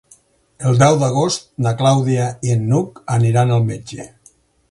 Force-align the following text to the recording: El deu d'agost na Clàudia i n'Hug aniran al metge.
El 0.69 0.79
deu 0.83 0.95
d'agost 1.03 1.43
na 1.65 1.73
Clàudia 1.81 2.25
i 2.53 2.57
n'Hug 2.63 2.99
aniran 3.19 3.55
al 3.59 3.71
metge. 3.71 4.09